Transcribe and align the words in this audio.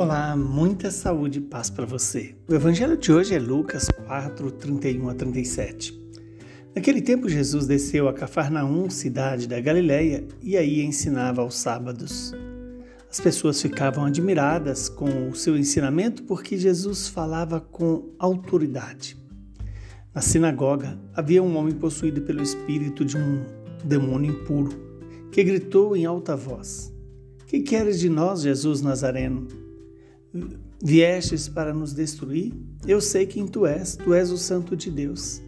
Olá, 0.00 0.34
muita 0.34 0.90
saúde 0.90 1.40
e 1.40 1.42
paz 1.42 1.68
para 1.68 1.84
você. 1.84 2.34
O 2.48 2.54
evangelho 2.54 2.96
de 2.96 3.12
hoje 3.12 3.34
é 3.34 3.38
Lucas 3.38 3.86
4, 4.06 4.50
31 4.52 5.10
a 5.10 5.14
37. 5.14 5.92
Naquele 6.74 7.02
tempo, 7.02 7.28
Jesus 7.28 7.66
desceu 7.66 8.08
a 8.08 8.14
Cafarnaum, 8.14 8.88
cidade 8.88 9.46
da 9.46 9.60
Galiléia, 9.60 10.26
e 10.40 10.56
aí 10.56 10.80
ensinava 10.80 11.42
aos 11.42 11.58
sábados. 11.58 12.32
As 13.10 13.20
pessoas 13.20 13.60
ficavam 13.60 14.06
admiradas 14.06 14.88
com 14.88 15.28
o 15.28 15.34
seu 15.34 15.54
ensinamento 15.54 16.22
porque 16.22 16.56
Jesus 16.56 17.06
falava 17.06 17.60
com 17.60 18.14
autoridade. 18.18 19.18
Na 20.14 20.22
sinagoga 20.22 20.98
havia 21.12 21.42
um 21.42 21.54
homem 21.58 21.74
possuído 21.74 22.22
pelo 22.22 22.42
espírito 22.42 23.04
de 23.04 23.18
um 23.18 23.44
demônio 23.84 24.32
impuro, 24.32 24.70
que 25.30 25.44
gritou 25.44 25.94
em 25.94 26.06
alta 26.06 26.34
voz: 26.34 26.90
Que 27.46 27.60
queres 27.60 28.00
de 28.00 28.08
nós, 28.08 28.40
Jesus 28.40 28.80
Nazareno? 28.80 29.68
Viestes 30.82 31.48
para 31.48 31.74
nos 31.74 31.92
destruir? 31.92 32.52
Eu 32.86 33.00
sei 33.00 33.26
quem 33.26 33.46
tu 33.46 33.66
és, 33.66 33.96
tu 33.96 34.14
és 34.14 34.30
o 34.30 34.38
Santo 34.38 34.76
de 34.76 34.90
Deus. 34.90 35.42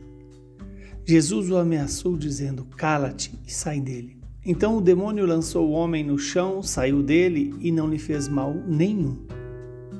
Jesus 1.04 1.50
o 1.50 1.56
ameaçou, 1.56 2.16
dizendo: 2.16 2.64
Cala-te 2.76 3.32
e 3.46 3.52
sai 3.52 3.80
dele. 3.80 4.18
Então 4.44 4.76
o 4.76 4.80
demônio 4.80 5.24
lançou 5.24 5.68
o 5.68 5.72
homem 5.72 6.04
no 6.04 6.18
chão, 6.18 6.62
saiu 6.62 7.02
dele 7.02 7.54
e 7.60 7.70
não 7.70 7.88
lhe 7.88 7.98
fez 7.98 8.26
mal 8.28 8.54
nenhum. 8.66 9.16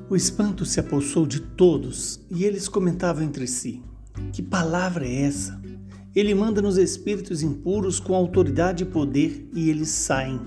O 0.09 0.15
espanto 0.15 0.65
se 0.65 0.79
apossou 0.79 1.25
de 1.25 1.39
todos 1.39 2.21
e 2.29 2.43
eles 2.43 2.67
comentavam 2.67 3.23
entre 3.23 3.47
si: 3.47 3.81
Que 4.31 4.41
palavra 4.41 5.07
é 5.07 5.21
essa? 5.21 5.61
Ele 6.13 6.35
manda 6.35 6.61
nos 6.61 6.77
espíritos 6.77 7.41
impuros 7.41 7.99
com 7.99 8.13
autoridade 8.13 8.83
e 8.83 8.87
poder 8.87 9.49
e 9.53 9.69
eles 9.69 9.89
saem. 9.89 10.39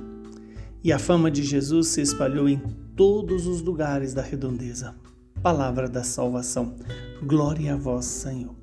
E 0.87 0.93
a 0.93 1.01
fama 1.01 1.33
de 1.33 1.43
Jesus 1.43 1.89
se 1.89 2.01
espalhou 2.01 2.49
em 2.49 2.63
todos 2.95 3.49
os 3.49 3.61
lugares 3.61 4.15
da 4.15 4.23
redondeza. 4.23 4.95
Palavra 5.43 5.89
da 5.89 6.05
salvação. 6.05 6.77
Glória 7.21 7.75
a 7.75 7.77
vós, 7.77 8.05
Senhor. 8.05 8.55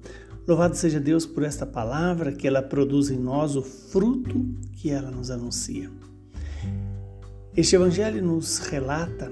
Louvado 0.48 0.78
seja 0.78 1.02
Deus 1.02 1.26
por 1.26 1.44
esta 1.44 1.66
palavra, 1.66 2.32
que 2.32 2.48
ela 2.48 2.62
produz 2.62 3.10
em 3.10 3.20
nós 3.20 3.58
o 3.58 3.62
fruto 3.62 4.40
que 4.72 4.90
ela 4.90 5.12
nos 5.12 5.30
anuncia. 5.30 5.92
Este 7.58 7.76
evangelho 7.76 8.24
nos 8.24 8.58
relata 8.60 9.30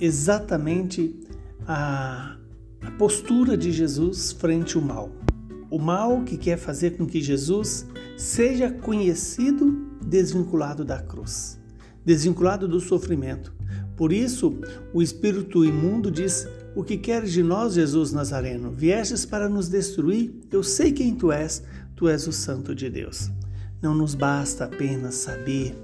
exatamente 0.00 1.20
a, 1.68 2.38
a 2.80 2.90
postura 2.92 3.54
de 3.54 3.70
Jesus 3.70 4.32
frente 4.32 4.78
ao 4.78 4.82
mal. 4.82 5.10
O 5.70 5.78
mal 5.78 6.22
que 6.22 6.38
quer 6.38 6.56
fazer 6.56 6.96
com 6.96 7.06
que 7.06 7.20
Jesus 7.20 7.86
seja 8.16 8.70
conhecido 8.70 9.90
desvinculado 10.02 10.86
da 10.86 11.02
cruz, 11.02 11.59
desvinculado 12.04 12.66
do 12.66 12.80
sofrimento, 12.80 13.52
por 14.00 14.14
isso, 14.14 14.58
o 14.94 15.02
espírito 15.02 15.62
imundo 15.62 16.10
diz: 16.10 16.48
O 16.74 16.82
que 16.82 16.96
queres 16.96 17.32
de 17.32 17.42
nós, 17.42 17.74
Jesus 17.74 18.12
Nazareno? 18.12 18.70
Viestes 18.70 19.26
para 19.26 19.46
nos 19.46 19.68
destruir? 19.68 20.32
Eu 20.50 20.62
sei 20.62 20.90
quem 20.90 21.14
tu 21.14 21.30
és, 21.30 21.62
tu 21.94 22.08
és 22.08 22.26
o 22.26 22.32
Santo 22.32 22.74
de 22.74 22.88
Deus. 22.88 23.30
Não 23.82 23.94
nos 23.94 24.14
basta 24.14 24.64
apenas 24.64 25.16
saber 25.16 25.76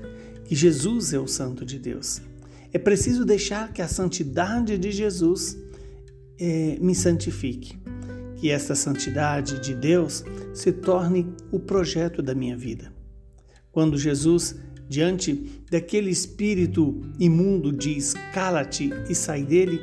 que 0.46 0.54
Jesus 0.54 1.12
é 1.12 1.18
o 1.18 1.26
Santo 1.26 1.62
de 1.62 1.78
Deus. 1.78 2.22
É 2.72 2.78
preciso 2.78 3.22
deixar 3.22 3.70
que 3.70 3.82
a 3.82 3.88
santidade 3.88 4.78
de 4.78 4.90
Jesus 4.90 5.54
é, 6.40 6.78
me 6.80 6.94
santifique, 6.94 7.78
que 8.36 8.50
esta 8.50 8.74
santidade 8.74 9.60
de 9.60 9.74
Deus 9.74 10.24
se 10.54 10.72
torne 10.72 11.30
o 11.52 11.60
projeto 11.60 12.22
da 12.22 12.34
minha 12.34 12.56
vida. 12.56 12.90
Quando 13.70 13.98
Jesus 13.98 14.56
diante 14.88 15.62
daquele 15.70 16.10
espírito 16.10 17.00
imundo 17.18 17.72
diz: 17.72 18.14
cala-te 18.32 18.90
e 19.08 19.14
sai 19.14 19.44
dele, 19.44 19.80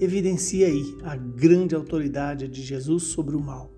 evidencia 0.00 0.66
aí 0.66 0.96
a 1.02 1.16
grande 1.16 1.74
autoridade 1.74 2.48
de 2.48 2.62
Jesus 2.62 3.04
sobre 3.04 3.36
o 3.36 3.40
mal. 3.40 3.72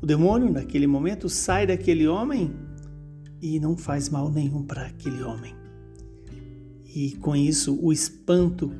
O 0.00 0.06
demônio, 0.06 0.52
naquele 0.52 0.86
momento, 0.86 1.28
sai 1.28 1.66
daquele 1.66 2.06
homem 2.06 2.54
e 3.40 3.58
não 3.58 3.76
faz 3.76 4.08
mal 4.08 4.30
nenhum 4.30 4.62
para 4.62 4.86
aquele 4.86 5.22
homem. 5.22 5.54
E 6.94 7.12
com 7.16 7.34
isso, 7.34 7.78
o 7.82 7.92
espanto 7.92 8.72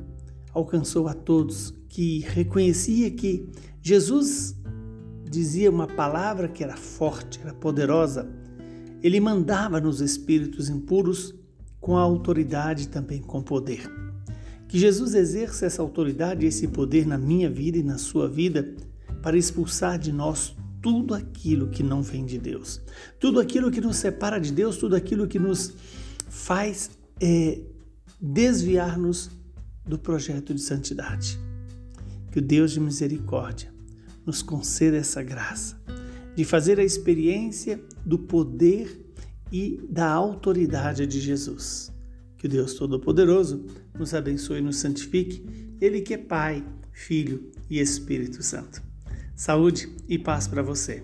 alcançou 0.53 1.07
a 1.07 1.13
todos 1.13 1.73
que 1.87 2.19
reconhecia 2.19 3.11
que 3.11 3.47
Jesus 3.81 4.55
dizia 5.29 5.69
uma 5.69 5.87
palavra 5.87 6.47
que 6.47 6.63
era 6.63 6.75
forte, 6.75 7.39
era 7.41 7.53
poderosa, 7.53 8.27
ele 9.07 9.21
mandava 9.21 9.79
nos 9.79 10.01
espíritos 10.01 10.67
impuros 10.67 11.33
com 11.79 11.97
a 11.97 12.01
autoridade 12.01 12.89
também 12.89 13.21
com 13.21 13.41
poder. 13.41 13.89
Que 14.67 14.77
Jesus 14.77 15.13
exerça 15.13 15.65
essa 15.65 15.81
autoridade 15.81 16.43
e 16.43 16.49
esse 16.49 16.67
poder 16.67 17.07
na 17.07 17.17
minha 17.17 17.49
vida 17.49 17.77
e 17.77 17.83
na 17.83 17.97
sua 17.97 18.27
vida 18.27 18.75
para 19.23 19.37
expulsar 19.37 19.97
de 19.97 20.11
nós 20.11 20.53
tudo 20.81 21.13
aquilo 21.13 21.69
que 21.69 21.81
não 21.81 22.01
vem 22.01 22.25
de 22.25 22.37
Deus, 22.37 22.81
tudo 23.17 23.39
aquilo 23.39 23.71
que 23.71 23.79
nos 23.79 23.95
separa 23.95 24.39
de 24.39 24.51
Deus, 24.51 24.75
tudo 24.75 24.93
aquilo 24.93 25.25
que 25.25 25.39
nos 25.39 25.73
faz 26.27 26.91
é, 27.21 27.61
desviar-nos 28.21 29.31
do 29.85 29.97
projeto 29.97 30.53
de 30.53 30.59
santidade. 30.59 31.39
Que 32.29 32.39
o 32.39 32.41
Deus 32.41 32.71
de 32.71 32.81
misericórdia 32.81 33.73
nos 34.25 34.41
conceda 34.41 34.97
essa 34.97 35.23
graça 35.23 35.77
de 36.37 36.45
fazer 36.45 36.79
a 36.79 36.83
experiência 36.83 37.81
do 38.05 38.19
poder 38.19 39.03
e 39.51 39.81
da 39.89 40.07
autoridade 40.07 41.07
de 41.07 41.19
Jesus. 41.19 41.91
Que 42.37 42.45
o 42.45 42.49
Deus 42.49 42.75
Todo-Poderoso 42.75 43.65
nos 43.97 44.13
abençoe 44.13 44.59
e 44.59 44.61
nos 44.61 44.77
santifique, 44.77 45.43
Ele 45.81 45.99
que 45.99 46.13
é 46.13 46.17
Pai, 46.17 46.63
Filho 46.91 47.51
e 47.67 47.79
Espírito 47.79 48.43
Santo. 48.43 48.83
Saúde 49.35 49.89
e 50.07 50.19
paz 50.19 50.47
para 50.47 50.61
você. 50.61 51.03